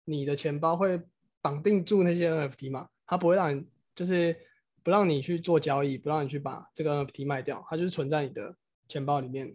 [0.04, 1.00] 你的钱包会
[1.40, 4.36] 绑定住那些 NFT 嘛，它不会让你就是
[4.82, 8.54] 不让你去做交易，不让你去把这个 NFT 卖掉，它就是存在你的
[8.88, 9.54] 钱包里面。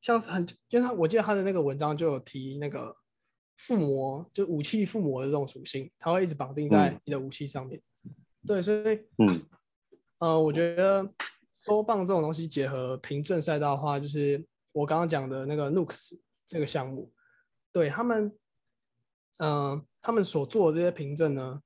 [0.00, 2.96] 像是很，因为他我记得他的那个文章就有提那个
[3.56, 7.80] 附魔，就武器附魔的这种属性，它会一直绑定在你的武器上面。
[8.04, 8.14] 嗯、
[8.46, 9.42] 对，所以嗯，
[10.18, 11.08] 呃，我觉得
[11.52, 17.12] 收棒这种东西结合凭证赛道的话，就是我刚刚讲的那个 Nooks 这个项目，
[17.72, 18.32] 对他们。
[19.38, 21.62] 嗯、呃，他们所做的这些凭证呢，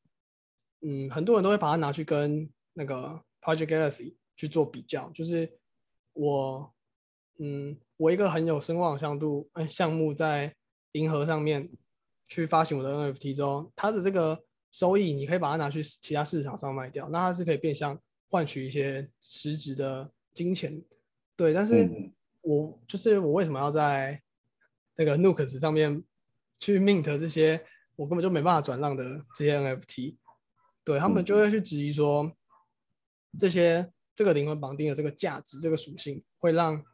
[0.81, 5.09] 嗯，很多人都会把它拿去跟那个 Project Galaxy 去做比较。
[5.11, 5.51] 就是
[6.13, 6.73] 我，
[7.39, 10.55] 嗯，我一个很有声望的项目，哎，项目在
[10.93, 11.71] 银河上面
[12.27, 17.97] 去发行我的 NFT 之后，它的这个收益，你可以把它拿去其他市场上卖掉，那它是可以变相
[18.29, 20.83] 换取一些实质的金钱。
[21.37, 21.89] 对，但是
[22.41, 24.21] 我就是我为什么要在
[24.97, 26.03] 那个 Nooks 上面？
[26.61, 27.61] 去 mint 这些
[27.97, 30.17] 我根本就没办法转让的这些 NFT，
[30.85, 32.33] 对，他们就会去质疑说，
[33.39, 36.85] 这些这个灵魂绑定的这个价值这个属性会让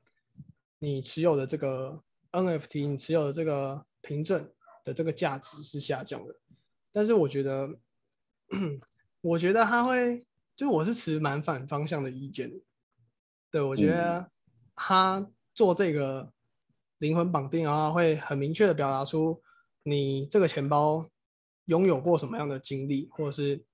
[0.78, 2.02] 你持有的这个
[2.32, 4.50] NFT，你持有的这个凭证
[4.84, 6.34] 的这个价值是下降的。
[6.92, 7.68] 但是我觉得，
[9.20, 12.52] 我觉得他会，就我是持蛮反方向的意见。
[13.50, 14.30] 对，我觉得
[14.74, 16.32] 他做这个
[16.98, 19.42] 灵魂绑定的话，会很明确的表达出。
[19.88, 21.08] 你这个钱包
[21.66, 23.64] 拥有过什么样的经历，或者是，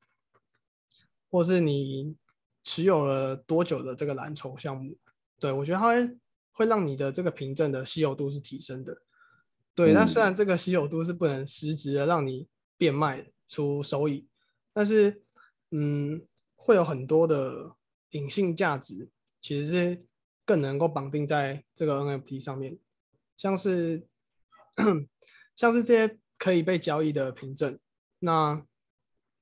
[1.31, 2.15] 或是你
[2.63, 4.95] 持有了多久的这个蓝筹项目？
[5.41, 6.19] 对，我觉得它会
[6.53, 8.95] 会让你的这个凭证的稀有度是提升的。
[9.75, 12.47] 对，那、嗯、虽然这个稀有度是不能实质的让你
[12.77, 14.29] 变卖出收益，
[14.75, 15.23] 但是
[15.71, 16.23] 嗯，
[16.57, 17.75] 会有很多的
[18.11, 19.09] 隐性价值，
[19.41, 20.05] 其实是
[20.45, 22.77] 更能够绑定在这个 NFT 上面，
[23.39, 24.07] 像是。
[25.63, 27.79] 像是这些可以被交易的凭证，
[28.19, 28.61] 那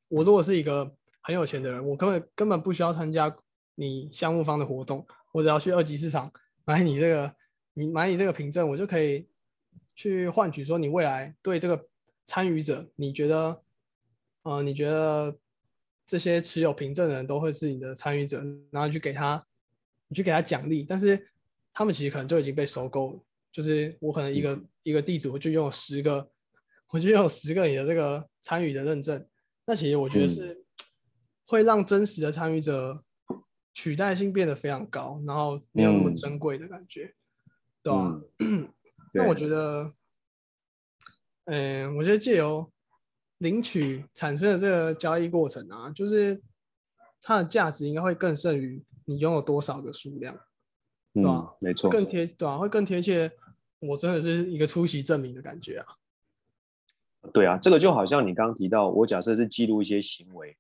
[0.09, 3.35] 我如果是一个很有钱的人，我根本根本不需要参加
[3.75, 6.31] 你项目方的活动，我只要去二级市场
[6.67, 7.35] 买你这个，
[7.73, 9.27] 你买你这个凭证，我就可以
[9.95, 11.89] 去换取说你未来对这个
[12.27, 13.63] 参与者，你觉得，
[14.43, 15.35] 呃，你觉得
[16.05, 19.43] 这些持有凭证的人都会是你的参与者，然后去给他，
[20.09, 21.31] 你去给他奖励，但是
[21.73, 23.21] 他们其实可能就已经被收购了。
[23.53, 26.31] 就是我可能一个、嗯、一个地主，我就拥有十个，
[26.91, 29.27] 我就拥有十个你的这个参与的认证。
[29.67, 30.65] 那其实我觉得是
[31.47, 33.05] 会让真实的参与者
[33.73, 37.15] 取代性变得非常高，然后没有那么珍贵的感觉，
[37.85, 38.21] 嗯、 对吧？
[38.39, 38.69] 嗯、
[39.13, 39.93] 那我觉得，
[41.45, 42.71] 嗯、呃，我觉得借由
[43.39, 46.41] 领取产生的这个交易过程啊，就是
[47.23, 50.39] 它的价值应该会更胜于你拥有多少个数量。
[51.15, 53.31] 对啊，嗯、没错，更贴对啊，会更贴切。
[53.81, 55.87] 我真的是一个出席证明的感觉啊。
[57.33, 60.55] 对啊，这个就好像你刚刚提到，我假设是记录一些行为，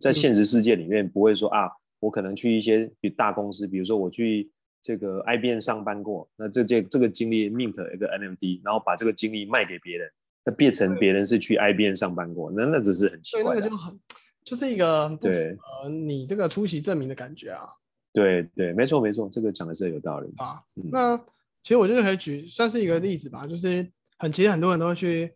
[0.00, 4.48] 在现实世界里面不会说、嗯、啊，我可能去一些比大公司，比如说我去
[4.80, 10.10] 这个 IBM 上班过，那这这这个经历 mint 一个 NMD，然后把这个经历卖给别人，
[10.44, 14.00] 那变成别人是去 IBM 上班过，那那只是很奇怪的，那个就很
[14.44, 17.68] 就是一个对呃你这个出席证明的感觉啊。
[18.12, 20.62] 对对，没错没错，这个讲的是有道理啊。
[20.76, 21.16] 嗯、那
[21.62, 25.34] 其实我就可以举算是一个例子吧，就是很其实很多人都会去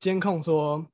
[0.00, 0.86] 监控说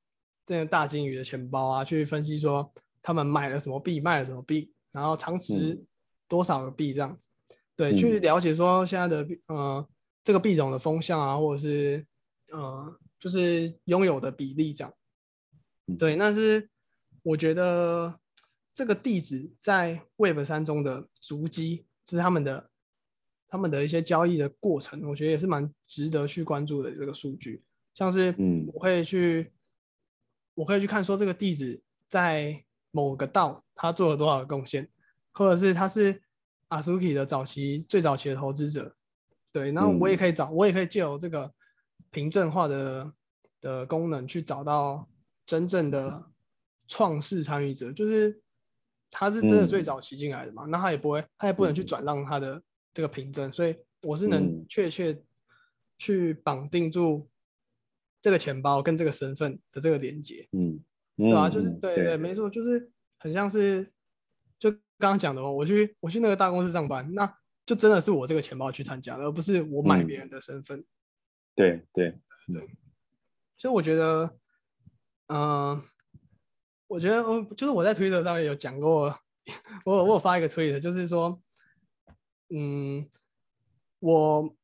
[0.44, 5.80] 这个大鲸鱼的钱包啊，去分析说他们买了什么币，卖了什么币，然后长持
[6.26, 7.28] 多少个币这样子。
[7.48, 9.88] 嗯、对，去了解说现在的呃
[10.24, 12.04] 这个币种的风向啊，或者是
[12.50, 14.92] 呃就是拥有的比例这样。
[15.96, 16.68] 对，但是
[17.22, 18.18] 我觉得。
[18.74, 22.70] 这个地址在 Web 三中的足迹，是他们的
[23.48, 27.62] 他们的一些交易的过程，我觉得也是蛮值得去关注的这个数据。
[27.94, 29.52] 像是，嗯，我会去，嗯、
[30.54, 34.88] 我可以去看说这个地址在某个道他做了多少贡献，
[35.32, 36.22] 或者是他是
[36.68, 38.94] Asuki 的早期最早期的投资者，
[39.52, 41.52] 对，然后我也可以找，嗯、我也可以借由这个
[42.10, 43.12] 凭证化的
[43.60, 45.06] 的功能去找到
[45.44, 46.24] 真正的
[46.86, 48.40] 创世参与者，就是
[49.10, 52.62] 他是真的最早期进来的嘛，那、嗯、他也不会，他也不能去转让他的
[52.94, 55.20] 这个凭证，所以我是能确切
[55.98, 57.28] 去绑定住
[58.20, 60.78] 这个钱包跟这个身份的这个连接，嗯，
[61.16, 63.86] 对啊，就是对对，对，没错，就是很像是
[64.58, 67.36] 就刚刚讲的嘛，我去我去那个大公司上班，那
[67.66, 70.86] 就真的是我这个钱包去参加的，而不是我买别人的身份，嗯。
[71.56, 72.68] 对对对，
[73.58, 74.24] 所以我觉得，
[75.26, 75.84] 嗯、呃，
[76.90, 79.16] 我觉得我就是我在推特上面有讲过，
[79.84, 81.40] 我有我有发一个推特，就是说，
[82.48, 83.08] 嗯，
[84.00, 84.56] 我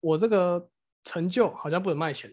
[0.00, 0.66] 我这个
[1.04, 2.30] 成就好像不能卖钱。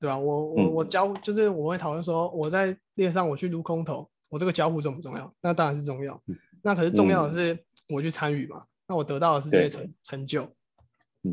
[0.00, 0.16] 对吧？
[0.16, 5.34] 我我我交就是我会讨论说，我在链上我去撸空投，我这个交互重不重要？
[5.40, 6.22] 那当然是重要。
[6.62, 8.64] 那可是重要的是我去参与嘛？
[8.86, 10.48] 那我得到的是这些成成就。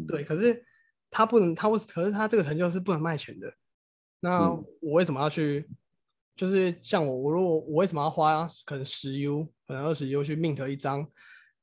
[0.08, 0.24] 对。
[0.24, 0.66] 可是
[1.12, 3.54] 他不能，他为可是他这个成就是不能卖钱的。
[4.20, 5.70] 那我为什么要去？
[6.36, 11.06] 就是像我，我如果我为什么要花可能十 U，可能二十 U 去 mint 一张？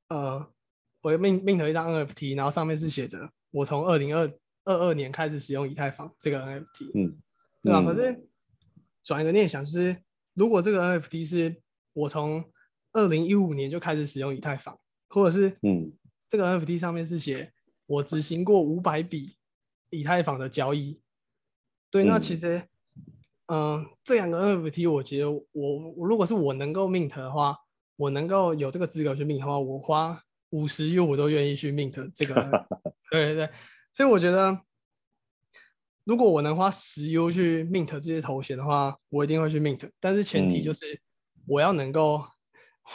[0.09, 0.47] 呃，
[1.03, 4.33] 我 mint mint 一张 NFT，然后上面是写着我从二零二。
[4.64, 7.18] 二二年开始使用以太坊这个 NFT，嗯，
[7.64, 7.81] 对吧？
[7.81, 8.29] 嗯、可是
[9.03, 9.97] 转一个念想，就是
[10.35, 11.61] 如果这个 NFT 是
[11.95, 12.49] 我从
[12.93, 15.93] 二零一五年就开始使用以太坊，或者是嗯，
[16.29, 17.53] 这个 NFT 上面是写
[17.87, 19.37] 我执行过五百笔
[19.91, 21.01] 以太坊的交易，
[21.91, 22.62] 对，那其实，
[23.53, 25.42] 嗯、呃，这两个 NFT，我觉得我
[25.94, 27.55] 我如果是我能够 mint 的话，
[27.96, 30.18] 我能够有这个资格去 mint 的话，我花
[30.50, 32.34] 五十 U 我都愿意去 mint 这个，
[33.12, 33.50] 对对对。
[33.92, 34.59] 所以我觉得，
[36.05, 39.86] 如果我能花十 U 去 mint 这些头衔的话，我一定会去 mint。
[40.00, 40.98] 但是前提就是
[41.46, 42.24] 我要能够，嗯、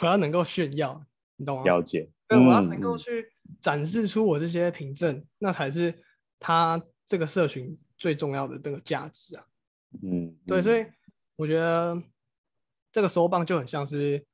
[0.00, 1.00] 我要能够炫耀，
[1.36, 1.62] 你懂吗？
[1.62, 2.10] 了解。
[2.26, 3.30] 对，我要能够去
[3.60, 5.94] 展示出我这些凭证，嗯、那才是
[6.40, 9.44] 他这个社群最重要的这个价值啊。
[10.02, 10.86] 嗯，对，所以
[11.36, 12.00] 我觉得
[12.92, 14.24] 这个收棒就很像是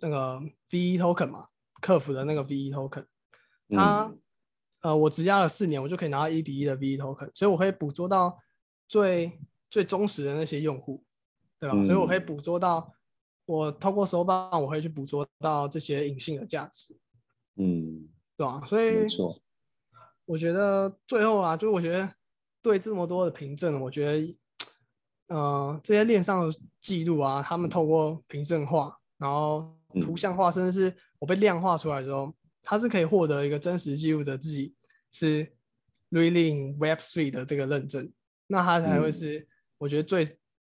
[0.00, 1.48] 那个 VE token 嘛，
[1.80, 3.06] 客服的那个 VE token，
[3.70, 4.04] 它。
[4.04, 4.18] 嗯
[4.82, 8.38] 呃，我只押了四年，我就可以拿到一比一的 VE token，所以我可以捕捉到
[8.86, 9.32] 最
[9.68, 11.02] 最忠实的那些用户，
[11.58, 11.74] 对吧？
[11.76, 12.94] 嗯、所以我可以捕捉到，
[13.46, 16.94] 我透过收棒，我可以去捕捉到这些隐性的价值，
[17.56, 18.06] 嗯，
[18.36, 18.60] 对吧？
[18.68, 19.34] 所以，没错，
[20.26, 22.14] 我觉得最后啊，就是我觉得
[22.62, 24.38] 对这么多的凭证，我觉得，
[25.28, 32.34] 呃，这些链上的记录啊，他们透过凭证化，然后图像化，嗯、甚至是我被量化出来之后。
[32.68, 34.74] 它是可以获得一个真实记录的自己
[35.12, 35.46] 是
[36.10, 38.12] really Web Three 的这个认证，
[38.48, 39.46] 那它才会是
[39.78, 40.24] 我觉得最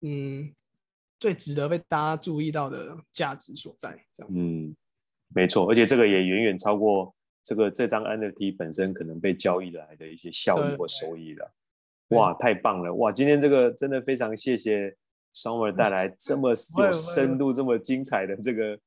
[0.00, 0.54] 嗯，嗯
[1.20, 3.96] 最值得被大家注意到的价值所在。
[4.10, 4.74] 这样，嗯，
[5.28, 11.54] 没错，而且这个也远远超过这个这张 NFT 本身可能被交易来的一些效益或收益了。
[12.08, 12.92] 哇，太棒了！
[12.94, 14.96] 哇，今天这个真的非常谢谢
[15.34, 18.78] Somer 带来这么 有深度、这么精彩的这个。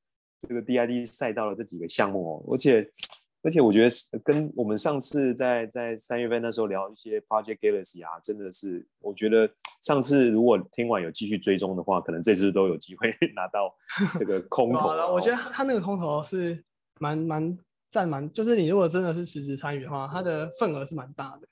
[0.48, 2.90] 这个 DID 赛道的这几个项目哦，而且
[3.42, 9.46] 而且我觉得跟我们上次在在三月份那时候聊一些 Project Galaxy 啊，真的是我觉得
[9.82, 13.70] 上次如果听完有继续追踪的话，可能这次都有机会 拿到
[14.18, 15.12] 这个空投了。
[15.12, 16.64] 我觉得他那个空投是
[17.00, 17.58] 蛮蛮
[17.90, 21.46] 占蛮，就是你如果真的是实时参与的话，它的份额是蛮大的。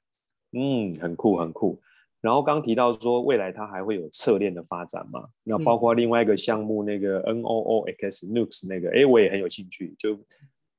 [0.52, 1.80] 嗯，很酷很酷。
[2.20, 5.28] 然后刚提到说未来它还会有侧链的发展嘛？
[5.44, 9.94] 那包括另外一个项目那个 NOOX Nux 那个，哎，我也很有兴趣。
[9.96, 10.18] 就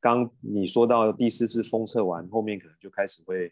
[0.02, 3.52] 刚你说到第四次封测完，后面可能就开始会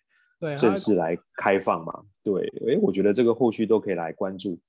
[0.55, 2.03] 正式来开放嘛？
[2.23, 4.59] 对，哎，我觉得这个后续都可以来关注。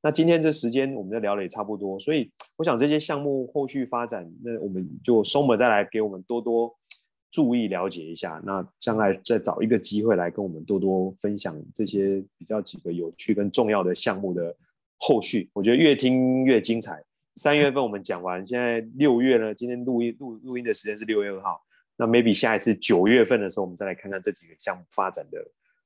[0.00, 6.72] 那今天这时间我们就聊的也差不多，所以我想这些项目后续发展，那我们就 Somer 再来给我们多多。
[7.30, 14.54] 注意了解一下，那将来再找一个机会来跟我们多多分享这些比较几个有趣跟重要的项目的
[14.96, 15.50] 后续。
[15.52, 17.02] 我觉得越听越精彩。
[17.36, 21.60] 三月份我们讲完，现在六月呢，今天录音录录音的时间是六月二号，
[21.96, 25.38] 那 maybe 下一次九月份的时候，我们再来看看这几个项目发展的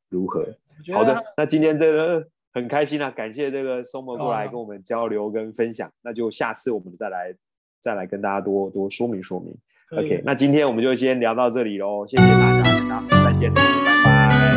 [0.09, 0.47] 如何。
[0.95, 7.35] 好的，那今天这个很开心啊，感谢这个 Somer 过来跟我们交流跟分享，那就下次我们再来
[7.81, 9.55] 再来跟大家多多说明说明。
[9.95, 13.61] OK，那今天我们就先聊到这里喽，谢谢大家，大家再见，拜
[14.05, 14.57] 拜。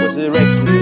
[0.00, 0.77] 我是 Rex。